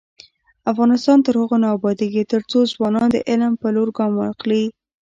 [0.71, 4.63] افغانستان تر هغو نه ابادیږي، ترڅو ځوانان د علم په لور ګام واخلي.